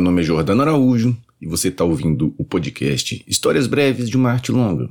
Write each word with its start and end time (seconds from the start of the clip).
Meu 0.00 0.06
nome 0.06 0.22
é 0.22 0.24
Jordano 0.24 0.62
Araújo 0.62 1.14
e 1.38 1.46
você 1.46 1.68
está 1.68 1.84
ouvindo 1.84 2.34
o 2.38 2.42
podcast 2.42 3.22
Histórias 3.28 3.66
Breves 3.66 4.08
de 4.08 4.16
uma 4.16 4.30
Arte 4.30 4.50
Longa, 4.50 4.88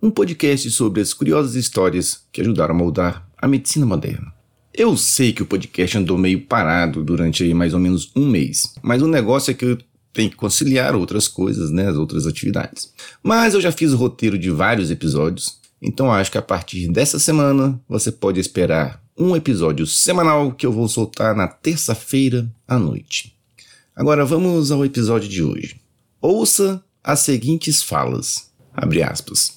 um 0.00 0.08
podcast 0.08 0.70
sobre 0.70 1.00
as 1.00 1.12
curiosas 1.12 1.56
histórias 1.56 2.22
que 2.30 2.40
ajudaram 2.40 2.72
a 2.72 2.78
moldar 2.78 3.28
a 3.36 3.48
medicina 3.48 3.84
moderna. 3.84 4.32
Eu 4.72 4.96
sei 4.96 5.32
que 5.32 5.42
o 5.42 5.46
podcast 5.46 5.98
andou 5.98 6.16
meio 6.16 6.42
parado 6.42 7.02
durante 7.02 7.52
mais 7.52 7.74
ou 7.74 7.80
menos 7.80 8.12
um 8.14 8.24
mês, 8.24 8.72
mas 8.80 9.02
o 9.02 9.08
negócio 9.08 9.50
é 9.50 9.54
que 9.54 9.64
eu 9.64 9.78
tenho 10.12 10.30
que 10.30 10.36
conciliar 10.36 10.94
outras 10.94 11.26
coisas, 11.26 11.72
né, 11.72 11.88
as 11.88 11.96
outras 11.96 12.24
atividades. 12.24 12.92
Mas 13.20 13.54
eu 13.54 13.60
já 13.60 13.72
fiz 13.72 13.92
o 13.92 13.96
roteiro 13.96 14.38
de 14.38 14.48
vários 14.48 14.92
episódios, 14.92 15.58
então 15.82 16.12
acho 16.12 16.30
que 16.30 16.38
a 16.38 16.42
partir 16.42 16.86
dessa 16.86 17.18
semana 17.18 17.80
você 17.88 18.12
pode 18.12 18.38
esperar 18.38 19.02
um 19.18 19.34
episódio 19.34 19.88
semanal 19.88 20.52
que 20.52 20.64
eu 20.64 20.70
vou 20.70 20.86
soltar 20.86 21.34
na 21.34 21.48
terça-feira 21.48 22.48
à 22.68 22.78
noite. 22.78 23.41
Agora 23.94 24.24
vamos 24.24 24.70
ao 24.70 24.84
episódio 24.84 25.28
de 25.28 25.42
hoje. 25.42 25.80
Ouça 26.20 26.82
as 27.02 27.20
seguintes 27.20 27.82
falas. 27.82 28.50
Abre 28.72 29.02
aspas. 29.02 29.56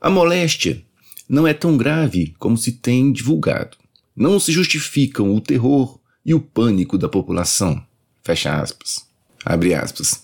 A 0.00 0.10
moléstia 0.10 0.82
não 1.28 1.46
é 1.46 1.54
tão 1.54 1.76
grave 1.76 2.34
como 2.38 2.56
se 2.56 2.72
tem 2.72 3.12
divulgado 3.12 3.76
não 4.16 4.38
se 4.38 4.52
justificam 4.52 5.34
o 5.34 5.40
terror 5.40 5.98
e 6.24 6.32
o 6.34 6.40
pânico 6.40 6.96
da 6.96 7.08
população. 7.08 7.82
Fecha 8.22 8.60
aspas. 8.60 9.04
Abre 9.44 9.74
aspas. 9.74 10.22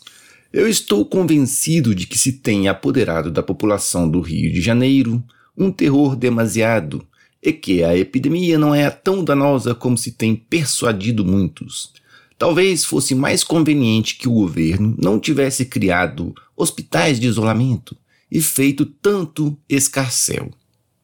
Eu 0.53 0.69
estou 0.69 1.05
convencido 1.05 1.95
de 1.95 2.07
que 2.07 2.19
se 2.19 2.35
tem 2.35 2.69
apoderado 2.69 3.31
da 3.31 3.43
população 3.43 4.09
do 4.09 4.21
Rio 4.21 4.53
de 4.53 4.61
Janeiro 4.61 5.23
um 5.57 5.71
terror 5.71 6.17
demasiado 6.17 7.07
e 7.43 7.53
que 7.53 7.83
a 7.83 7.97
epidemia 7.97 8.59
não 8.59 8.75
é 8.75 8.89
tão 8.91 9.25
danosa 9.25 9.75
como 9.75 9.99
se 9.99 10.13
tem 10.13 10.35
persuadido 10.37 11.25
muitos. 11.25 11.93
Talvez 12.41 12.87
fosse 12.87 13.15
mais 13.15 13.45
conveniente 13.45 14.17
que 14.17 14.27
o 14.27 14.33
governo 14.33 14.97
não 14.99 15.21
tivesse 15.21 15.67
criado 15.67 16.35
hospitais 16.57 17.21
de 17.21 17.27
isolamento 17.27 17.95
e 18.33 18.41
feito 18.41 18.87
tanto 18.87 19.55
escarcel. 19.69 20.51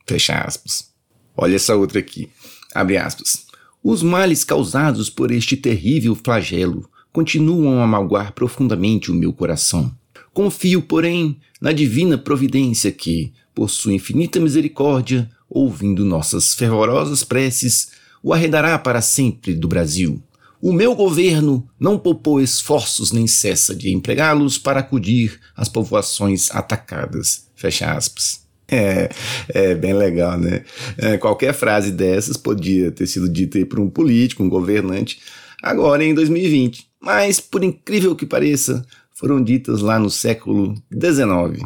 Fecha 0.06 0.38
aspas. 0.38 0.94
Olha 1.36 1.56
essa 1.56 1.76
outra 1.76 1.98
aqui. 1.98 2.30
Abre 2.74 2.96
aspas. 2.96 3.44
Os 3.84 4.02
males 4.02 4.44
causados 4.44 5.10
por 5.10 5.30
este 5.30 5.58
terrível 5.58 6.14
flagelo 6.14 6.88
continuam 7.12 7.82
a 7.82 7.86
magoar 7.86 8.32
profundamente 8.32 9.10
o 9.10 9.14
meu 9.14 9.30
coração. 9.30 9.94
Confio, 10.32 10.80
porém, 10.80 11.38
na 11.60 11.70
divina 11.70 12.16
providência 12.16 12.90
que, 12.90 13.34
por 13.54 13.68
sua 13.68 13.92
infinita 13.92 14.40
misericórdia, 14.40 15.30
ouvindo 15.50 16.02
nossas 16.02 16.54
fervorosas 16.54 17.22
preces, 17.22 17.90
o 18.22 18.32
arredará 18.32 18.78
para 18.78 19.02
sempre 19.02 19.54
do 19.54 19.68
Brasil. 19.68 20.22
O 20.66 20.72
meu 20.72 20.96
governo 20.96 21.64
não 21.78 21.96
poupou 21.96 22.40
esforços 22.40 23.12
nem 23.12 23.28
cessa 23.28 23.72
de 23.72 23.94
empregá-los 23.94 24.58
para 24.58 24.80
acudir 24.80 25.38
às 25.54 25.68
povoações 25.68 26.50
atacadas. 26.50 27.46
Fecha 27.54 27.92
aspas. 27.92 28.40
É, 28.66 29.08
é 29.50 29.76
bem 29.76 29.92
legal, 29.92 30.36
né? 30.36 30.64
É, 30.98 31.16
qualquer 31.18 31.54
frase 31.54 31.92
dessas 31.92 32.36
podia 32.36 32.90
ter 32.90 33.06
sido 33.06 33.28
dita 33.28 33.64
por 33.64 33.78
um 33.78 33.88
político, 33.88 34.42
um 34.42 34.48
governante, 34.48 35.20
agora 35.62 36.02
em 36.02 36.12
2020. 36.12 36.84
Mas, 37.00 37.38
por 37.38 37.62
incrível 37.62 38.16
que 38.16 38.26
pareça, 38.26 38.84
foram 39.14 39.40
ditas 39.40 39.80
lá 39.80 40.00
no 40.00 40.10
século 40.10 40.74
XIX. 40.92 41.64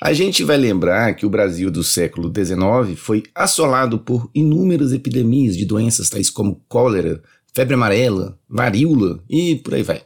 A 0.00 0.14
gente 0.14 0.42
vai 0.44 0.56
lembrar 0.56 1.12
que 1.14 1.26
o 1.26 1.30
Brasil 1.30 1.70
do 1.70 1.84
século 1.84 2.32
XIX 2.34 2.98
foi 2.98 3.22
assolado 3.34 3.98
por 3.98 4.30
inúmeras 4.34 4.94
epidemias 4.94 5.54
de 5.54 5.66
doenças 5.66 6.08
tais 6.08 6.30
como 6.30 6.64
cólera, 6.66 7.22
febre 7.54 7.74
amarela, 7.74 8.38
varíola 8.48 9.22
e 9.30 9.56
por 9.56 9.74
aí 9.74 9.82
vai. 9.82 10.02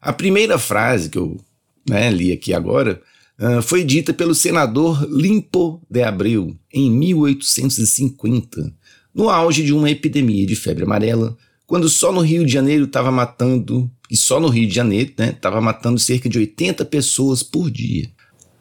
A 0.00 0.12
primeira 0.12 0.58
frase 0.58 1.08
que 1.08 1.18
eu 1.18 1.40
né, 1.88 2.10
li 2.10 2.32
aqui 2.32 2.52
agora 2.52 3.00
ah, 3.38 3.62
foi 3.62 3.82
dita 3.82 4.12
pelo 4.12 4.34
senador 4.34 5.08
Limpo 5.10 5.80
de 5.88 6.02
Abreu 6.02 6.54
em 6.72 6.90
1850, 6.90 8.70
no 9.14 9.30
auge 9.30 9.64
de 9.64 9.72
uma 9.72 9.90
epidemia 9.90 10.46
de 10.46 10.54
febre 10.54 10.84
amarela, 10.84 11.36
quando 11.66 11.88
só 11.88 12.12
no 12.12 12.20
Rio 12.20 12.44
de 12.44 12.52
Janeiro 12.52 12.84
estava 12.84 13.10
matando, 13.10 13.90
e 14.10 14.16
só 14.16 14.38
no 14.38 14.48
Rio 14.48 14.68
de 14.68 14.74
Janeiro 14.74 15.12
estava 15.18 15.56
né, 15.56 15.62
matando 15.62 15.98
cerca 15.98 16.28
de 16.28 16.38
80 16.38 16.84
pessoas 16.84 17.42
por 17.42 17.70
dia. 17.70 18.10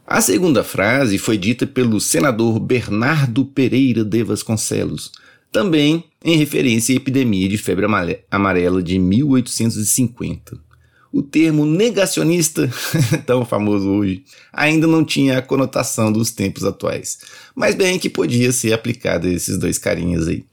A 0.08 0.22
segunda 0.22 0.64
frase 0.64 1.18
foi 1.18 1.38
dita 1.38 1.68
pelo 1.68 2.00
senador 2.00 2.58
Bernardo 2.60 3.46
Pereira 3.46 4.04
de 4.04 4.24
Vasconcelos, 4.24 5.12
também 5.52 6.04
em 6.24 6.38
referência 6.38 6.94
à 6.94 6.98
epidemia 6.98 7.48
de 7.48 7.58
febre 7.58 7.86
amarela 8.30 8.84
de 8.84 9.00
1850 9.00 10.70
o 11.12 11.24
termo 11.24 11.66
negacionista, 11.66 12.70
tão 13.26 13.44
famoso 13.44 13.90
hoje, 13.90 14.24
ainda 14.54 14.86
não 14.86 15.04
tinha 15.04 15.38
a 15.38 15.42
conotação 15.42 16.12
dos 16.12 16.32
tempos 16.32 16.64
atuais, 16.64 17.20
mas 17.56 17.76
bem 17.76 17.98
que 17.98 18.10
podia 18.10 18.52
ser 18.52 18.74
aplicado 18.74 19.28
a 19.28 19.32
esses 19.32 19.58
dois 19.58 19.78
carinhas 19.78 20.28
aí. 20.28 20.46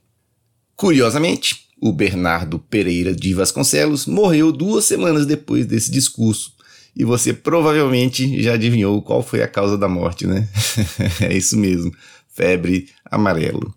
Curiosamente, 0.75 1.67
o 1.79 1.91
Bernardo 1.91 2.57
Pereira 2.57 3.15
de 3.15 3.33
Vasconcelos 3.33 4.07
morreu 4.07 4.51
duas 4.51 4.85
semanas 4.85 5.25
depois 5.25 5.65
desse 5.65 5.91
discurso, 5.91 6.53
e 6.95 7.03
você 7.03 7.31
provavelmente 7.31 8.41
já 8.41 8.53
adivinhou 8.53 9.01
qual 9.03 9.21
foi 9.21 9.43
a 9.43 9.47
causa 9.47 9.77
da 9.77 9.87
morte, 9.87 10.25
né? 10.25 10.47
é 11.21 11.37
isso 11.37 11.55
mesmo, 11.55 11.91
febre 12.27 12.89
amarelo. 13.05 13.76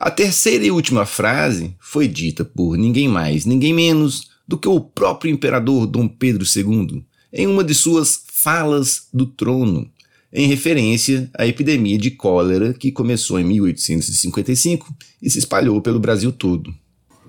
A 0.00 0.12
terceira 0.12 0.64
e 0.64 0.70
última 0.70 1.04
frase 1.04 1.74
foi 1.80 2.06
dita 2.06 2.44
por 2.44 2.78
ninguém 2.78 3.08
mais, 3.08 3.44
ninguém 3.44 3.74
menos 3.74 4.28
do 4.46 4.56
que 4.56 4.68
o 4.68 4.80
próprio 4.80 5.28
imperador 5.28 5.88
Dom 5.88 6.06
Pedro 6.06 6.44
II 6.44 7.04
em 7.32 7.48
uma 7.48 7.64
de 7.64 7.74
suas 7.74 8.22
falas 8.32 9.08
do 9.12 9.26
trono, 9.26 9.90
em 10.32 10.46
referência 10.46 11.28
à 11.36 11.48
epidemia 11.48 11.98
de 11.98 12.12
cólera 12.12 12.72
que 12.72 12.92
começou 12.92 13.40
em 13.40 13.44
1855 13.44 14.94
e 15.20 15.28
se 15.28 15.40
espalhou 15.40 15.82
pelo 15.82 15.98
Brasil 15.98 16.30
todo. 16.30 16.72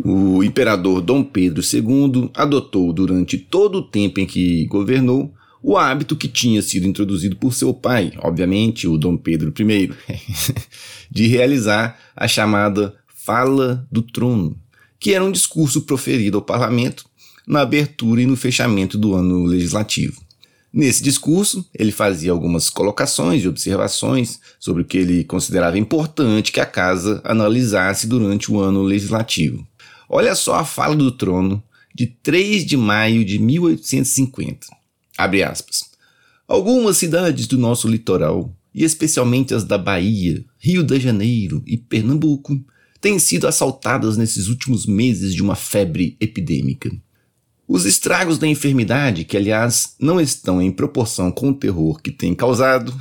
O 0.05 0.43
imperador 0.43 1.01
Dom 1.01 1.23
Pedro 1.23 1.63
II 1.63 2.29
adotou 2.35 2.93
durante 2.93 3.35
todo 3.39 3.79
o 3.79 3.81
tempo 3.81 4.19
em 4.19 4.27
que 4.27 4.67
governou 4.67 5.33
o 5.61 5.77
hábito 5.77 6.15
que 6.15 6.27
tinha 6.27 6.61
sido 6.61 6.87
introduzido 6.87 7.35
por 7.35 7.53
seu 7.53 7.73
pai, 7.73 8.13
obviamente 8.19 8.87
o 8.87 8.97
Dom 8.97 9.17
Pedro 9.17 9.53
I, 9.59 9.91
de 11.11 11.27
realizar 11.27 11.99
a 12.15 12.27
chamada 12.27 12.95
Fala 13.07 13.87
do 13.91 14.01
Trono, 14.01 14.57
que 14.99 15.13
era 15.13 15.23
um 15.23 15.31
discurso 15.31 15.81
proferido 15.81 16.37
ao 16.37 16.43
parlamento 16.43 17.05
na 17.45 17.61
abertura 17.61 18.21
e 18.21 18.25
no 18.25 18.37
fechamento 18.37 18.97
do 18.97 19.13
ano 19.13 19.43
legislativo. 19.45 20.21
Nesse 20.71 21.01
discurso, 21.01 21.67
ele 21.73 21.91
fazia 21.91 22.31
algumas 22.31 22.69
colocações 22.69 23.43
e 23.43 23.47
observações 23.47 24.39
sobre 24.59 24.83
o 24.83 24.85
que 24.85 24.99
ele 24.99 25.23
considerava 25.23 25.79
importante 25.79 26.51
que 26.51 26.59
a 26.59 26.65
casa 26.65 27.21
analisasse 27.23 28.05
durante 28.05 28.51
o 28.51 28.59
ano 28.59 28.83
legislativo. 28.83 29.67
Olha 30.07 30.35
só 30.35 30.55
a 30.55 30.65
fala 30.65 30.95
do 30.95 31.11
trono 31.11 31.61
de 31.93 32.05
3 32.05 32.65
de 32.65 32.77
maio 32.77 33.25
de 33.25 33.39
1850. 33.39 34.78
Abre 35.19 35.43
aspas. 35.43 35.83
Algumas 36.47 36.95
cidades 36.95 37.45
do 37.45 37.57
nosso 37.57 37.89
litoral, 37.89 38.55
e 38.73 38.85
especialmente 38.85 39.53
as 39.53 39.65
da 39.65 39.77
Bahia, 39.77 40.45
Rio 40.57 40.81
de 40.81 40.97
Janeiro 40.97 41.61
e 41.67 41.75
Pernambuco, 41.75 42.57
têm 43.01 43.19
sido 43.19 43.45
assaltadas 43.45 44.15
nesses 44.15 44.47
últimos 44.47 44.85
meses 44.85 45.35
de 45.35 45.41
uma 45.41 45.55
febre 45.55 46.15
epidêmica. 46.21 46.89
Os 47.67 47.85
estragos 47.85 48.37
da 48.37 48.47
enfermidade, 48.47 49.25
que 49.25 49.35
aliás 49.35 49.93
não 49.99 50.21
estão 50.21 50.61
em 50.61 50.71
proporção 50.71 51.33
com 51.33 51.49
o 51.49 51.53
terror 51.53 52.01
que 52.01 52.11
tem 52.11 52.33
causado, 52.33 52.97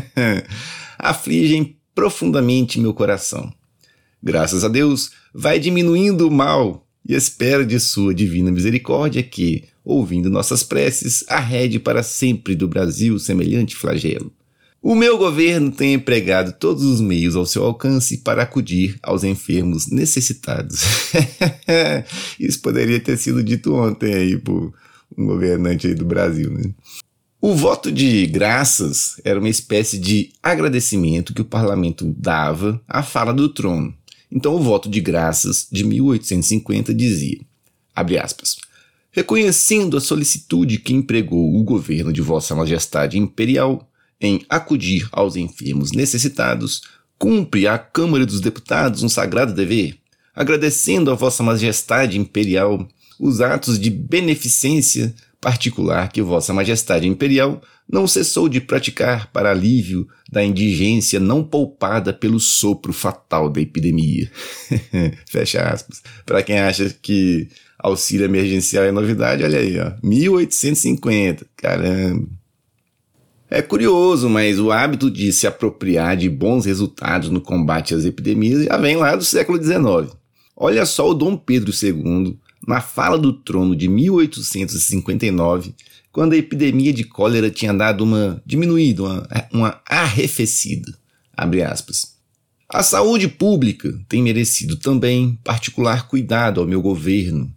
afligem 0.98 1.78
profundamente 1.94 2.78
meu 2.78 2.92
coração. 2.92 3.50
Graças 4.22 4.64
a 4.64 4.68
Deus, 4.68 5.12
vai 5.32 5.58
diminuindo 5.58 6.28
o 6.28 6.30
mal 6.30 6.86
e 7.08 7.14
espero 7.14 7.64
de 7.64 7.80
Sua 7.80 8.14
divina 8.14 8.50
misericórdia 8.50 9.22
que, 9.22 9.71
ouvindo 9.84 10.30
nossas 10.30 10.62
preces, 10.62 11.24
arrede 11.28 11.78
para 11.78 12.02
sempre 12.02 12.54
do 12.54 12.68
Brasil 12.68 13.18
semelhante 13.18 13.76
flagelo. 13.76 14.32
O 14.82 14.96
meu 14.96 15.16
governo 15.16 15.70
tem 15.70 15.94
empregado 15.94 16.52
todos 16.58 16.82
os 16.82 17.00
meios 17.00 17.36
ao 17.36 17.46
seu 17.46 17.64
alcance 17.64 18.18
para 18.18 18.42
acudir 18.42 18.98
aos 19.00 19.22
enfermos 19.22 19.86
necessitados. 19.86 20.82
Isso 22.38 22.60
poderia 22.60 22.98
ter 22.98 23.16
sido 23.16 23.44
dito 23.44 23.74
ontem 23.74 24.12
aí 24.12 24.36
por 24.36 24.74
um 25.16 25.26
governante 25.26 25.86
aí 25.86 25.94
do 25.94 26.04
Brasil, 26.04 26.50
né? 26.50 26.64
O 27.40 27.54
voto 27.54 27.92
de 27.92 28.26
graças 28.26 29.20
era 29.24 29.38
uma 29.38 29.48
espécie 29.48 29.98
de 29.98 30.32
agradecimento 30.42 31.34
que 31.34 31.42
o 31.42 31.44
parlamento 31.44 32.04
dava 32.18 32.80
à 32.88 33.02
fala 33.02 33.32
do 33.32 33.48
trono. 33.48 33.94
Então, 34.30 34.54
o 34.54 34.62
voto 34.62 34.88
de 34.88 35.00
graças 35.00 35.66
de 35.70 35.84
1850 35.84 36.94
dizia, 36.94 37.38
abre 37.94 38.18
aspas, 38.18 38.56
reconhecendo 39.12 39.96
a 39.96 40.00
solicitude 40.00 40.78
que 40.78 40.94
empregou 40.94 41.54
o 41.54 41.62
governo 41.62 42.12
de 42.12 42.22
Vossa 42.22 42.54
Majestade 42.54 43.18
Imperial 43.18 43.88
em 44.18 44.44
acudir 44.48 45.06
aos 45.12 45.36
enfermos 45.36 45.92
necessitados, 45.92 46.82
cumpre 47.18 47.68
à 47.68 47.78
Câmara 47.78 48.24
dos 48.24 48.40
Deputados 48.40 49.02
um 49.02 49.08
sagrado 49.08 49.52
dever, 49.52 49.98
agradecendo 50.34 51.10
a 51.10 51.14
Vossa 51.14 51.42
Majestade 51.42 52.18
Imperial 52.18 52.88
os 53.20 53.40
atos 53.40 53.78
de 53.78 53.90
beneficência 53.90 55.14
particular 55.42 56.08
que 56.12 56.22
Vossa 56.22 56.54
Majestade 56.54 57.08
Imperial 57.08 57.60
não 57.90 58.06
cessou 58.06 58.48
de 58.48 58.60
praticar 58.60 59.26
para 59.32 59.50
alívio 59.50 60.06
da 60.30 60.42
indigência 60.42 61.18
não 61.18 61.42
poupada 61.42 62.12
pelo 62.12 62.38
sopro 62.38 62.92
fatal 62.92 63.50
da 63.50 63.60
epidemia. 63.60 64.30
Fecha 65.28 65.62
aspas. 65.62 66.00
Para 66.24 66.44
quem 66.44 66.60
acha 66.60 66.94
que 67.02 67.48
auxílio 67.76 68.24
emergencial 68.24 68.84
é 68.84 68.92
novidade, 68.92 69.42
olha 69.42 69.58
aí, 69.58 69.80
ó, 69.80 69.92
1850. 70.00 71.44
Caramba. 71.56 72.28
É 73.50 73.60
curioso, 73.60 74.30
mas 74.30 74.60
o 74.60 74.70
hábito 74.70 75.10
de 75.10 75.32
se 75.32 75.48
apropriar 75.48 76.16
de 76.16 76.30
bons 76.30 76.64
resultados 76.64 77.30
no 77.30 77.40
combate 77.40 77.94
às 77.94 78.04
epidemias 78.04 78.64
já 78.64 78.76
vem 78.76 78.96
lá 78.96 79.16
do 79.16 79.24
século 79.24 79.60
XIX. 79.60 80.16
Olha 80.56 80.86
só 80.86 81.10
o 81.10 81.14
Dom 81.14 81.36
Pedro 81.36 81.72
II, 81.82 82.38
na 82.66 82.80
fala 82.80 83.18
do 83.18 83.32
trono 83.32 83.74
de 83.74 83.88
1859, 83.88 85.74
quando 86.10 86.34
a 86.34 86.36
epidemia 86.36 86.92
de 86.92 87.04
cólera 87.04 87.50
tinha 87.50 87.72
dado 87.72 88.04
uma 88.04 88.42
diminuída, 88.44 89.02
uma, 89.02 89.28
uma 89.52 89.80
arrefecida. 89.88 90.92
A 92.68 92.82
saúde 92.82 93.28
pública 93.28 93.98
tem 94.08 94.22
merecido 94.22 94.76
também 94.76 95.38
particular 95.42 96.08
cuidado 96.08 96.60
ao 96.60 96.66
meu 96.66 96.80
governo, 96.80 97.52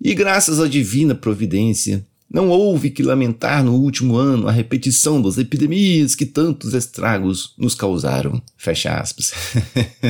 e 0.00 0.14
graças 0.14 0.60
à 0.60 0.68
divina 0.68 1.14
providência, 1.14 2.06
não 2.30 2.50
houve 2.50 2.90
que 2.90 3.02
lamentar 3.02 3.64
no 3.64 3.74
último 3.74 4.16
ano 4.16 4.48
a 4.48 4.52
repetição 4.52 5.20
das 5.20 5.38
epidemias 5.38 6.14
que 6.14 6.26
tantos 6.26 6.74
estragos 6.74 7.54
nos 7.56 7.74
causaram. 7.74 8.42
Fecha 8.56 8.94
aspas. 8.94 9.32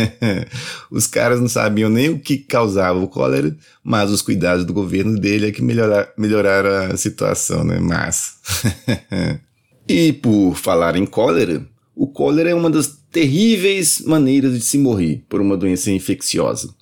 os 0.91 1.07
caras 1.07 1.41
não 1.41 1.49
sabiam 1.49 1.89
nem 1.89 2.09
o 2.09 2.19
que 2.19 2.39
causava 2.39 2.99
o 2.99 3.07
cólera, 3.07 3.57
mas 3.85 4.11
os 4.11 4.21
cuidados 4.21 4.65
do 4.65 4.73
governo 4.73 5.19
dele 5.19 5.49
é 5.49 5.53
que 5.53 5.63
melhorar, 5.63 6.13
melhoraram 6.19 6.93
a 6.93 6.97
situação, 6.97 7.63
né? 7.63 7.79
Mas. 7.79 8.39
e 9.89 10.13
por 10.13 10.57
falar 10.57 10.97
em 10.97 11.07
cólera, 11.07 11.65
o 11.95 12.09
cólera 12.09 12.51
é 12.51 12.55
uma 12.55 12.71
das 12.71 12.99
terríveis 13.13 14.01
maneiras 14.01 14.55
de 14.55 14.61
se 14.61 14.77
morrer 14.77 15.25
por 15.29 15.41
uma 15.41 15.57
doença 15.57 15.91
infecciosa. 15.91 16.75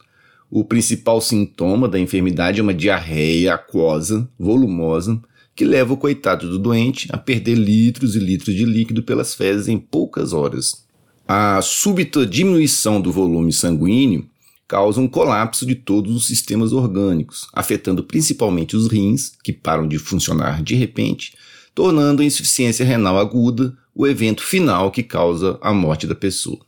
O 0.58 0.64
principal 0.64 1.20
sintoma 1.20 1.86
da 1.86 2.00
enfermidade 2.00 2.60
é 2.60 2.62
uma 2.62 2.72
diarreia 2.72 3.52
aquosa, 3.52 4.26
volumosa, 4.38 5.20
que 5.54 5.66
leva 5.66 5.92
o 5.92 5.98
coitado 5.98 6.48
do 6.48 6.58
doente 6.58 7.08
a 7.12 7.18
perder 7.18 7.56
litros 7.56 8.16
e 8.16 8.18
litros 8.18 8.56
de 8.56 8.64
líquido 8.64 9.02
pelas 9.02 9.34
fezes 9.34 9.68
em 9.68 9.76
poucas 9.76 10.32
horas. 10.32 10.86
A 11.28 11.60
súbita 11.60 12.24
diminuição 12.24 13.02
do 13.02 13.12
volume 13.12 13.52
sanguíneo 13.52 14.30
causa 14.66 14.98
um 14.98 15.06
colapso 15.06 15.66
de 15.66 15.74
todos 15.74 16.16
os 16.16 16.26
sistemas 16.26 16.72
orgânicos, 16.72 17.48
afetando 17.52 18.02
principalmente 18.02 18.74
os 18.74 18.86
rins, 18.86 19.34
que 19.44 19.52
param 19.52 19.86
de 19.86 19.98
funcionar 19.98 20.62
de 20.62 20.74
repente, 20.74 21.36
tornando 21.74 22.22
a 22.22 22.24
insuficiência 22.24 22.82
renal 22.82 23.18
aguda 23.18 23.76
o 23.94 24.06
evento 24.06 24.42
final 24.42 24.90
que 24.90 25.02
causa 25.02 25.58
a 25.60 25.74
morte 25.74 26.06
da 26.06 26.14
pessoa. 26.14 26.64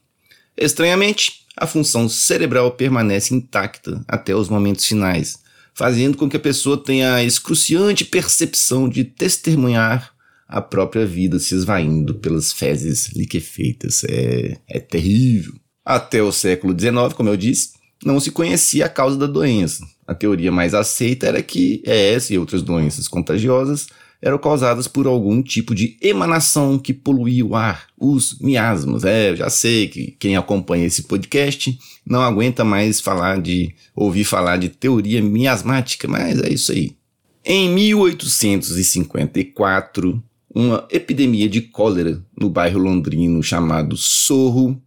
Estranhamente, 0.55 1.46
a 1.61 1.67
função 1.67 2.09
cerebral 2.09 2.71
permanece 2.71 3.35
intacta 3.35 4.05
até 4.07 4.35
os 4.35 4.49
momentos 4.49 4.87
finais, 4.87 5.39
fazendo 5.75 6.17
com 6.17 6.29
que 6.29 6.37
a 6.37 6.41
pessoa 6.41 6.77
tenha 6.77 7.15
a 7.15 7.25
excruciante 7.25 8.05
percepção 8.05 8.89
de 8.89 9.05
testemunhar 9.05 10.13
a 10.47 10.63
própria 10.63 11.05
vida 11.05 11.39
se 11.39 11.55
esvaindo 11.55 12.15
pelas 12.15 12.53
fezes 12.53 13.09
liquefeitas. 13.09 14.05
É, 14.05 14.57
é 14.67 14.79
terrível. 14.81 15.55
Até 15.85 16.23
o 16.23 16.33
século 16.33 16.79
XIX, 16.79 17.13
como 17.15 17.29
eu 17.29 17.37
disse, 17.37 17.73
não 18.05 18.21
se 18.21 18.31
conhecia 18.31 18.87
a 18.87 18.89
causa 18.89 19.19
da 19.19 19.27
doença. 19.27 19.85
A 20.07 20.15
teoria 20.15 20.53
mais 20.53 20.75
aceita 20.75 21.27
era 21.27 21.43
que 21.43 21.83
essa 21.85 22.33
e 22.33 22.39
outras 22.39 22.63
doenças 22.63 23.09
contagiosas 23.09 23.89
eram 24.20 24.37
causadas 24.38 24.88
por 24.88 25.06
algum 25.06 25.41
tipo 25.43 25.75
de 25.75 25.97
emanação 26.03 26.79
que 26.79 26.93
poluía 26.93 27.47
o 27.47 27.55
ar, 27.55 27.87
os 27.97 28.37
miasmas. 28.41 29.05
É, 29.05 29.31
eu 29.31 29.37
já 29.37 29.49
sei 29.49 29.88
que 29.88 30.17
quem 30.19 30.37
acompanha 30.37 30.85
esse 30.87 31.05
podcast 31.05 31.79
não 32.05 32.20
aguenta 32.20 32.65
mais 32.65 33.00
falar 33.00 33.41
de 33.41 33.73
ouvir 33.94 34.25
falar 34.25 34.56
de 34.56 34.69
teoria 34.69 35.23
miasmática, 35.23 36.09
mas 36.09 36.43
é 36.43 36.53
isso 36.53 36.73
aí. 36.73 36.97
Em 37.44 37.70
1854, 37.70 40.21
uma 40.53 40.85
epidemia 40.91 41.49
de 41.49 41.61
cólera 41.61 42.21
no 42.38 42.50
bairro 42.50 42.81
londrino 42.81 43.41
chamado 43.43 43.97
Sorro 43.97 44.82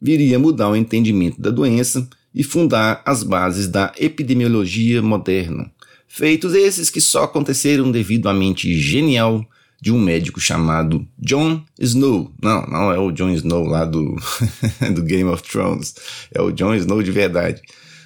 viria 0.00 0.38
mudar 0.38 0.68
o 0.68 0.76
entendimento 0.76 1.40
da 1.40 1.50
doença 1.50 2.08
e 2.34 2.42
fundar 2.44 3.02
as 3.04 3.24
bases 3.24 3.66
da 3.66 3.92
epidemiologia 3.98 5.02
moderna. 5.02 5.72
Feitos 6.08 6.54
esses 6.54 6.88
que 6.90 7.00
só 7.00 7.24
aconteceram 7.24 7.90
devido 7.90 8.28
à 8.28 8.34
mente 8.34 8.74
genial 8.74 9.44
de 9.80 9.92
um 9.92 10.00
médico 10.00 10.40
chamado 10.40 11.06
Jon 11.18 11.62
Snow. 11.78 12.32
Não, 12.42 12.66
não 12.66 12.92
é 12.92 12.98
o 12.98 13.12
Jon 13.12 13.30
Snow 13.30 13.64
lá 13.64 13.84
do, 13.84 14.16
do 14.94 15.02
Game 15.02 15.28
of 15.28 15.42
Thrones. 15.42 15.94
É 16.34 16.40
o 16.40 16.50
Jon 16.50 16.74
Snow 16.74 17.02
de 17.02 17.12
verdade. 17.12 17.60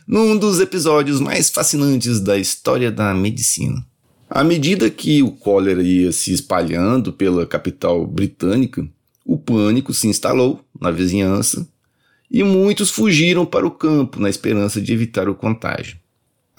Num 0.06 0.36
dos 0.36 0.60
episódios 0.60 1.20
mais 1.20 1.48
fascinantes 1.48 2.20
da 2.20 2.36
história 2.36 2.90
da 2.90 3.14
medicina. 3.14 3.82
À 4.28 4.42
medida 4.42 4.90
que 4.90 5.22
o 5.22 5.30
cólera 5.30 5.82
ia 5.82 6.10
se 6.10 6.32
espalhando 6.32 7.12
pela 7.12 7.46
capital 7.46 8.06
britânica, 8.06 8.86
o 9.24 9.38
pânico 9.38 9.94
se 9.94 10.08
instalou 10.08 10.60
na 10.80 10.90
vizinhança 10.90 11.66
e 12.30 12.42
muitos 12.42 12.90
fugiram 12.90 13.44
para 13.46 13.66
o 13.66 13.70
campo 13.70 14.18
na 14.18 14.28
esperança 14.28 14.80
de 14.80 14.92
evitar 14.92 15.28
o 15.28 15.34
contágio. 15.34 16.01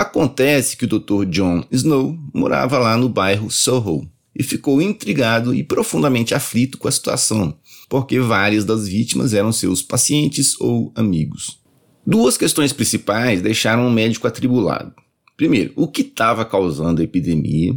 Acontece 0.04 0.78
que 0.78 0.86
o 0.86 0.88
Dr. 0.88 1.26
John 1.30 1.64
Snow 1.72 2.18
morava 2.34 2.78
lá 2.78 2.98
no 2.98 3.10
bairro 3.10 3.50
Soho 3.50 4.08
e 4.36 4.44
ficou 4.44 4.82
intrigado 4.82 5.54
e 5.54 5.64
profundamente 5.64 6.34
aflito 6.34 6.78
com 6.78 6.88
a 6.88 6.92
situação, 6.92 7.58
porque 7.90 8.20
várias 8.20 8.66
das 8.66 8.88
vítimas 8.88 9.34
eram 9.34 9.52
seus 9.52 9.82
pacientes 9.82 10.60
ou 10.60 10.92
amigos. 10.96 11.60
Duas 12.06 12.38
questões 12.38 12.74
principais 12.74 13.42
deixaram 13.42 13.88
o 13.88 13.92
médico 13.92 14.28
atribulado. 14.28 14.94
Primeiro, 15.38 15.72
o 15.76 15.88
que 15.88 16.02
estava 16.02 16.44
causando 16.44 17.02
a 17.02 17.04
epidemia? 17.04 17.76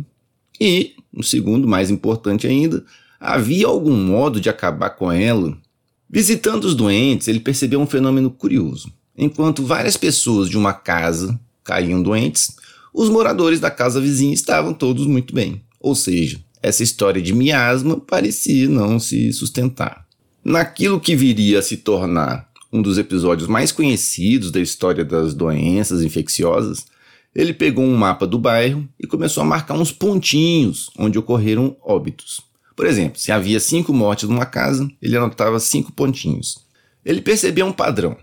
E, 0.61 0.94
o 1.12 1.23
segundo, 1.23 1.69
mais 1.69 1.90
importante 1.90 2.46
ainda, 2.46 2.84
havia 3.20 3.67
algum 3.67 3.94
modo 3.94 4.40
de 4.40 4.49
acabar 4.49 4.90
com 4.90 5.12
ela 5.12 5.56
Visitando 6.09 6.64
os 6.64 6.75
doentes, 6.75 7.26
ele 7.26 7.40
percebeu 7.40 7.80
um 7.80 7.87
fenômeno 7.87 8.30
curioso. 8.30 8.92
Enquanto 9.18 9.64
várias 9.64 9.97
pessoas 9.97 10.49
de 10.49 10.56
uma 10.56 10.73
casa 10.73 11.38
caíam 11.66 12.02
doentes, 12.02 12.56
os 12.94 13.11
moradores 13.11 13.61
da 13.61 13.70
casa 13.70 14.00
vizinha 14.00 14.32
estavam 14.32 14.73
todos 14.73 15.06
muito 15.06 15.35
bem. 15.35 15.61
Ou 15.80 15.94
seja, 15.94 16.40
essa 16.62 16.82
história 16.82 17.20
de 17.20 17.35
miasma 17.35 18.00
parecia 18.00 18.68
não 18.68 18.99
se 18.99 19.32
sustentar. 19.32 20.06
Naquilo 20.44 21.00
que 21.00 21.14
viria 21.14 21.58
a 21.58 21.62
se 21.62 21.76
tornar 21.76 22.49
um 22.73 22.80
dos 22.80 22.99
episódios 22.99 23.49
mais 23.49 23.73
conhecidos 23.73 24.50
da 24.50 24.61
história 24.61 25.04
das 25.04 25.35
doenças 25.35 26.02
infecciosas, 26.02 26.87
ele 27.35 27.52
pegou 27.52 27.85
um 27.85 27.96
mapa 27.96 28.26
do 28.26 28.38
bairro 28.38 28.88
e 28.99 29.06
começou 29.06 29.42
a 29.42 29.46
marcar 29.46 29.75
uns 29.75 29.92
pontinhos 29.92 30.90
onde 30.99 31.18
ocorreram 31.18 31.76
óbitos. 31.82 32.40
Por 32.75 32.87
exemplo, 32.87 33.18
se 33.18 33.32
havia 33.32 33.61
cinco 33.61 33.92
mortes 33.92 34.28
numa 34.28 34.46
casa, 34.46 34.88
ele 35.00 35.16
anotava 35.16 35.58
cinco 35.61 35.92
pontinhos. 35.92 36.64
Ele 37.04 37.20
percebia 37.20 37.64
um 37.64 37.73
padrão. 37.73 38.16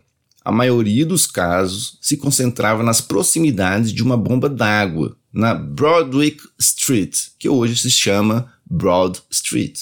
A 0.45 0.51
maioria 0.51 1.05
dos 1.05 1.25
casos 1.25 1.97
se 2.01 2.17
concentrava 2.17 2.83
nas 2.83 2.99
proximidades 2.99 3.93
de 3.93 4.03
uma 4.03 4.17
bomba 4.17 4.49
d'água, 4.49 5.15
na 5.31 5.53
Broadwick 5.53 6.43
Street, 6.59 7.17
que 7.39 7.47
hoje 7.47 7.77
se 7.77 7.89
chama 7.89 8.51
Broad 8.69 9.21
Street. 9.31 9.79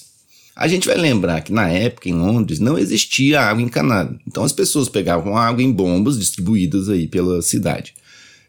A 0.56 0.68
gente 0.68 0.88
vai 0.88 0.98
lembrar 0.98 1.42
que 1.42 1.52
na 1.52 1.68
época 1.68 2.10
em 2.10 2.14
Londres 2.14 2.60
não 2.60 2.78
existia 2.78 3.42
água 3.42 3.64
encanada, 3.64 4.20
então 4.28 4.44
as 4.44 4.52
pessoas 4.52 4.88
pegavam 4.88 5.36
água 5.36 5.64
em 5.64 5.72
bombas 5.72 6.20
distribuídas 6.20 6.90
aí 6.90 7.08
pela 7.08 7.42
cidade. 7.42 7.96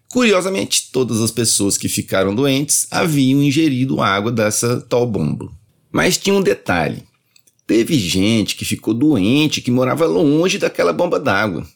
Curiosamente, 0.08 0.90
todas 0.92 1.22
as 1.22 1.30
pessoas 1.30 1.78
que 1.78 1.88
ficaram 1.88 2.34
doentes 2.34 2.86
haviam 2.90 3.42
ingerido 3.42 4.02
água 4.02 4.30
dessa 4.30 4.78
tal 4.82 5.06
bomba. 5.06 5.50
Mas 5.90 6.18
tinha 6.18 6.36
um 6.36 6.42
detalhe. 6.42 7.02
Teve 7.66 7.98
gente 7.98 8.54
que 8.54 8.66
ficou 8.66 8.92
doente, 8.92 9.62
que 9.62 9.70
morava 9.70 10.04
longe 10.04 10.58
daquela 10.58 10.92
bomba 10.92 11.18
d'água. 11.18 11.66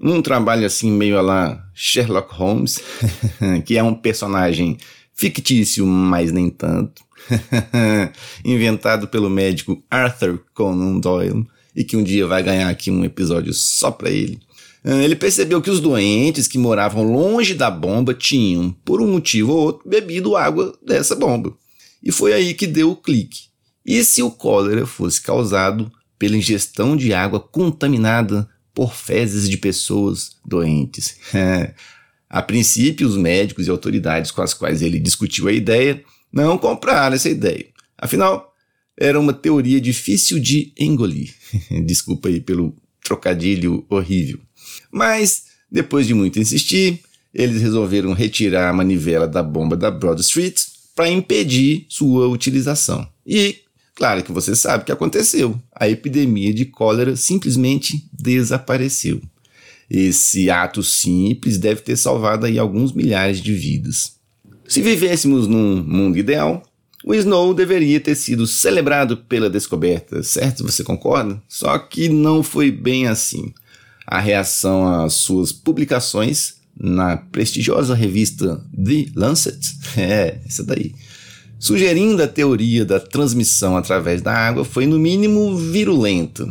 Num 0.00 0.22
trabalho 0.22 0.64
assim, 0.64 0.90
meio 0.90 1.18
a 1.18 1.20
lá 1.20 1.62
Sherlock 1.74 2.34
Holmes, 2.34 2.80
que 3.66 3.76
é 3.76 3.82
um 3.82 3.94
personagem 3.94 4.78
fictício, 5.14 5.86
mas 5.86 6.32
nem 6.32 6.48
tanto, 6.48 7.02
inventado 8.42 9.06
pelo 9.06 9.28
médico 9.28 9.84
Arthur 9.90 10.42
Conan 10.54 10.98
Doyle, 10.98 11.46
e 11.76 11.84
que 11.84 11.98
um 11.98 12.02
dia 12.02 12.26
vai 12.26 12.42
ganhar 12.42 12.70
aqui 12.70 12.90
um 12.90 13.04
episódio 13.04 13.52
só 13.52 13.90
para 13.90 14.08
ele. 14.08 14.40
Ah, 14.82 15.02
ele 15.02 15.14
percebeu 15.14 15.60
que 15.60 15.70
os 15.70 15.80
doentes 15.80 16.48
que 16.48 16.56
moravam 16.56 17.04
longe 17.04 17.52
da 17.52 17.70
bomba 17.70 18.14
tinham, 18.14 18.74
por 18.84 19.02
um 19.02 19.12
motivo 19.12 19.52
ou 19.52 19.58
outro, 19.58 19.88
bebido 19.88 20.34
água 20.34 20.74
dessa 20.82 21.14
bomba. 21.14 21.54
E 22.02 22.10
foi 22.10 22.32
aí 22.32 22.54
que 22.54 22.66
deu 22.66 22.92
o 22.92 22.96
clique. 22.96 23.50
E 23.84 24.02
se 24.02 24.22
o 24.22 24.30
cólera 24.30 24.86
fosse 24.86 25.20
causado 25.20 25.92
pela 26.18 26.36
ingestão 26.36 26.96
de 26.96 27.12
água 27.12 27.38
contaminada 27.38 28.48
por 28.74 28.94
fezes 28.94 29.48
de 29.48 29.56
pessoas 29.56 30.36
doentes? 30.44 31.16
a 32.28 32.42
princípio, 32.42 33.08
os 33.08 33.16
médicos 33.16 33.66
e 33.66 33.70
autoridades 33.70 34.30
com 34.30 34.42
as 34.42 34.54
quais 34.54 34.82
ele 34.82 34.98
discutiu 34.98 35.48
a 35.48 35.52
ideia 35.52 36.02
não 36.32 36.56
compraram 36.56 37.16
essa 37.16 37.28
ideia. 37.28 37.66
Afinal, 37.98 38.54
era 38.96 39.18
uma 39.18 39.32
teoria 39.32 39.80
difícil 39.80 40.38
de 40.38 40.72
engolir. 40.78 41.34
Desculpa 41.84 42.28
aí 42.28 42.40
pelo 42.40 42.76
trocadilho 43.02 43.84
horrível. 43.88 44.38
Mas, 44.92 45.46
depois 45.70 46.06
de 46.06 46.14
muito 46.14 46.38
insistir, 46.38 47.00
eles 47.32 47.62
resolveram 47.62 48.12
retirar 48.12 48.68
a 48.68 48.72
manivela 48.72 49.26
da 49.26 49.42
bomba 49.42 49.76
da 49.76 49.90
Broad 49.90 50.20
Street 50.20 50.60
para 50.94 51.08
impedir 51.08 51.86
sua 51.88 52.28
utilização. 52.28 53.08
E, 53.26 53.58
claro 54.00 54.24
que 54.24 54.32
você 54.32 54.56
sabe 54.56 54.82
o 54.82 54.86
que 54.86 54.92
aconteceu. 54.92 55.60
A 55.76 55.86
epidemia 55.86 56.54
de 56.54 56.64
cólera 56.64 57.14
simplesmente 57.16 58.08
desapareceu. 58.10 59.20
Esse 59.90 60.48
ato 60.48 60.82
simples 60.82 61.58
deve 61.58 61.82
ter 61.82 61.96
salvado 61.96 62.46
aí 62.46 62.58
alguns 62.58 62.94
milhares 62.94 63.42
de 63.42 63.52
vidas. 63.52 64.14
Se 64.66 64.80
vivêssemos 64.80 65.46
num 65.46 65.82
mundo 65.82 66.16
ideal, 66.16 66.62
o 67.04 67.12
Snow 67.12 67.52
deveria 67.52 68.00
ter 68.00 68.14
sido 68.14 68.46
celebrado 68.46 69.18
pela 69.18 69.50
descoberta, 69.50 70.22
certo? 70.22 70.62
Você 70.64 70.82
concorda? 70.82 71.42
Só 71.46 71.78
que 71.78 72.08
não 72.08 72.42
foi 72.42 72.70
bem 72.70 73.06
assim. 73.06 73.52
A 74.06 74.18
reação 74.18 74.88
às 74.88 75.12
suas 75.12 75.52
publicações 75.52 76.54
na 76.78 77.18
prestigiosa 77.18 77.94
revista 77.94 78.64
The 78.74 79.10
Lancet, 79.14 79.76
é, 79.98 80.40
essa 80.46 80.64
daí, 80.64 80.94
sugerindo 81.60 82.22
a 82.22 82.26
teoria 82.26 82.86
da 82.86 82.98
transmissão 82.98 83.76
através 83.76 84.22
da 84.22 84.32
água, 84.32 84.64
foi 84.64 84.86
no 84.86 84.98
mínimo 84.98 85.54
virulenta. 85.58 86.50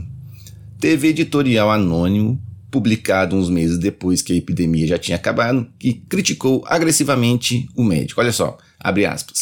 Teve 0.80 1.08
editorial 1.08 1.72
anônimo, 1.72 2.40
publicado 2.70 3.36
uns 3.36 3.50
meses 3.50 3.80
depois 3.80 4.22
que 4.22 4.32
a 4.32 4.36
epidemia 4.36 4.86
já 4.86 5.00
tinha 5.00 5.16
acabado, 5.16 5.68
que 5.80 5.94
criticou 5.94 6.64
agressivamente 6.68 7.68
o 7.76 7.84
médico. 7.84 8.22
Olha 8.22 8.32
só, 8.32 8.56
abre 8.80 9.08
aspas. 9.08 9.40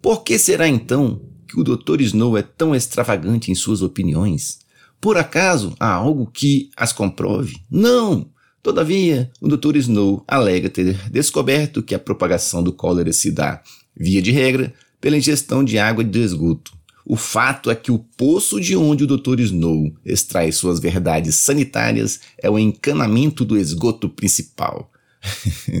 Por 0.00 0.24
que 0.24 0.38
será 0.38 0.66
então 0.66 1.20
que 1.46 1.60
o 1.60 1.62
Dr. 1.62 2.00
Snow 2.00 2.38
é 2.38 2.42
tão 2.42 2.74
extravagante 2.74 3.52
em 3.52 3.54
suas 3.54 3.82
opiniões? 3.82 4.60
Por 4.98 5.18
acaso 5.18 5.74
há 5.78 5.92
algo 5.92 6.30
que 6.32 6.70
as 6.74 6.94
comprove? 6.94 7.58
Não! 7.70 8.30
Todavia, 8.62 9.30
o 9.40 9.48
Dr. 9.48 9.76
Snow 9.76 10.24
alega 10.26 10.68
ter 10.68 10.94
descoberto 11.10 11.82
que 11.82 11.94
a 11.94 11.98
propagação 11.98 12.62
do 12.62 12.72
cólera 12.72 13.12
se 13.12 13.30
dá, 13.30 13.62
via 13.96 14.20
de 14.20 14.30
regra, 14.30 14.72
pela 15.00 15.16
ingestão 15.16 15.64
de 15.64 15.78
água 15.78 16.04
de 16.04 16.20
esgoto. 16.20 16.72
O 17.04 17.16
fato 17.16 17.70
é 17.70 17.74
que 17.74 17.90
o 17.90 17.98
poço 17.98 18.60
de 18.60 18.76
onde 18.76 19.04
o 19.04 19.06
Dr. 19.06 19.40
Snow 19.40 19.92
extrai 20.04 20.52
suas 20.52 20.78
verdades 20.78 21.34
sanitárias 21.36 22.20
é 22.38 22.48
o 22.48 22.58
encanamento 22.58 23.44
do 23.44 23.56
esgoto 23.56 24.08
principal. 24.08 24.90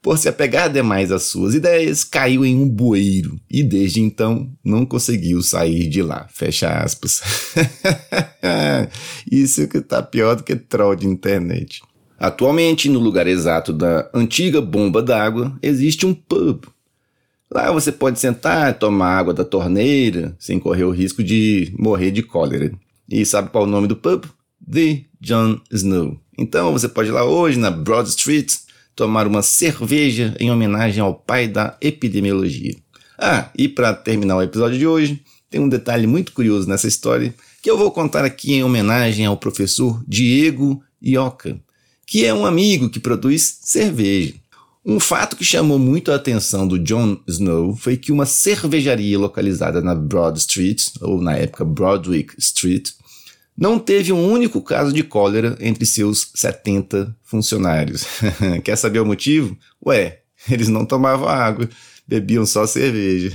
por 0.00 0.16
se 0.16 0.28
apegar 0.28 0.72
demais 0.72 1.10
às 1.10 1.24
suas 1.24 1.54
ideias, 1.54 2.04
caiu 2.04 2.44
em 2.44 2.56
um 2.56 2.68
bueiro 2.68 3.38
e 3.50 3.62
desde 3.62 4.00
então 4.00 4.50
não 4.64 4.86
conseguiu 4.86 5.42
sair 5.42 5.88
de 5.88 6.02
lá. 6.02 6.26
Fecha 6.32 6.68
aspas. 6.82 7.20
Isso 9.30 9.66
que 9.68 9.80
tá 9.80 10.02
pior 10.02 10.36
do 10.36 10.44
que 10.44 10.56
troll 10.56 10.96
de 10.96 11.06
internet. 11.06 11.82
Atualmente, 12.18 12.88
no 12.88 12.98
lugar 12.98 13.26
exato 13.26 13.72
da 13.72 14.10
antiga 14.12 14.60
bomba 14.60 15.02
d'água, 15.02 15.56
existe 15.62 16.04
um 16.04 16.14
pub. 16.14 16.64
Lá 17.50 17.72
você 17.72 17.90
pode 17.90 18.18
sentar, 18.18 18.78
tomar 18.78 19.18
água 19.18 19.32
da 19.32 19.44
torneira, 19.44 20.36
sem 20.38 20.58
correr 20.58 20.84
o 20.84 20.90
risco 20.90 21.22
de 21.22 21.72
morrer 21.78 22.10
de 22.10 22.22
cólera. 22.22 22.72
E 23.08 23.24
sabe 23.24 23.50
qual 23.50 23.64
é 23.64 23.66
o 23.66 23.70
nome 23.70 23.86
do 23.86 23.96
pub? 23.96 24.24
The 24.70 25.04
John 25.20 25.60
Snow. 25.70 26.20
Então 26.36 26.72
você 26.72 26.88
pode 26.88 27.08
ir 27.08 27.12
lá 27.12 27.24
hoje 27.24 27.58
na 27.58 27.70
Broad 27.70 28.08
Street 28.08 28.52
tomar 28.94 29.26
uma 29.26 29.42
cerveja 29.42 30.36
em 30.38 30.50
homenagem 30.50 31.00
ao 31.00 31.14
pai 31.14 31.48
da 31.48 31.76
epidemiologia. 31.80 32.74
Ah, 33.18 33.48
e 33.56 33.68
para 33.68 33.94
terminar 33.94 34.36
o 34.36 34.42
episódio 34.42 34.78
de 34.78 34.86
hoje, 34.86 35.22
tem 35.50 35.60
um 35.60 35.68
detalhe 35.68 36.06
muito 36.06 36.32
curioso 36.32 36.68
nessa 36.68 36.86
história 36.86 37.34
que 37.62 37.70
eu 37.70 37.78
vou 37.78 37.90
contar 37.90 38.24
aqui 38.24 38.54
em 38.54 38.62
homenagem 38.62 39.24
ao 39.24 39.36
professor 39.36 40.02
Diego 40.06 40.82
Ioca, 41.02 41.58
que 42.06 42.24
é 42.24 42.32
um 42.32 42.44
amigo 42.44 42.90
que 42.90 43.00
produz 43.00 43.58
cerveja. 43.62 44.34
Um 44.88 44.98
fato 44.98 45.36
que 45.36 45.44
chamou 45.44 45.78
muito 45.78 46.10
a 46.10 46.14
atenção 46.14 46.66
do 46.66 46.78
John 46.78 47.20
Snow 47.26 47.76
foi 47.76 47.94
que 47.98 48.10
uma 48.10 48.24
cervejaria 48.24 49.18
localizada 49.18 49.82
na 49.82 49.94
Broad 49.94 50.38
Street, 50.38 50.86
ou 51.02 51.20
na 51.20 51.36
época 51.36 51.62
Broadwick 51.62 52.34
Street, 52.38 52.92
não 53.54 53.78
teve 53.78 54.14
um 54.14 54.26
único 54.26 54.62
caso 54.62 54.90
de 54.90 55.02
cólera 55.02 55.58
entre 55.60 55.84
seus 55.84 56.30
70 56.34 57.14
funcionários. 57.22 58.06
Quer 58.64 58.76
saber 58.76 59.00
o 59.00 59.04
motivo? 59.04 59.58
Ué, 59.84 60.20
eles 60.50 60.68
não 60.68 60.86
tomavam 60.86 61.28
água, 61.28 61.68
bebiam 62.06 62.46
só 62.46 62.66
cerveja. 62.66 63.30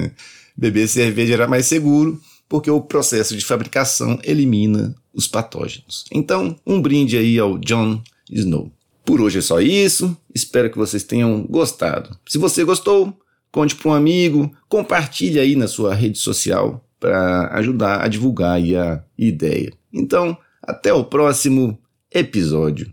Beber 0.54 0.86
cerveja 0.86 1.32
era 1.32 1.48
mais 1.48 1.64
seguro 1.64 2.20
porque 2.46 2.70
o 2.70 2.78
processo 2.78 3.34
de 3.34 3.42
fabricação 3.46 4.18
elimina 4.22 4.94
os 5.14 5.26
patógenos. 5.26 6.04
Então, 6.12 6.54
um 6.66 6.78
brinde 6.78 7.16
aí 7.16 7.38
ao 7.38 7.56
John 7.56 8.02
Snow. 8.30 8.70
Por 9.04 9.20
hoje 9.20 9.38
é 9.38 9.42
só 9.42 9.60
isso. 9.60 10.16
Espero 10.34 10.70
que 10.70 10.78
vocês 10.78 11.02
tenham 11.02 11.42
gostado. 11.48 12.16
Se 12.28 12.38
você 12.38 12.64
gostou, 12.64 13.16
conte 13.50 13.74
para 13.74 13.90
um 13.90 13.94
amigo, 13.94 14.50
compartilhe 14.68 15.40
aí 15.40 15.56
na 15.56 15.66
sua 15.66 15.94
rede 15.94 16.18
social 16.18 16.84
para 16.98 17.48
ajudar 17.54 18.04
a 18.04 18.08
divulgar 18.08 18.56
a 18.56 19.02
ideia. 19.18 19.72
Então, 19.92 20.36
até 20.62 20.92
o 20.92 21.04
próximo 21.04 21.78
episódio. 22.12 22.90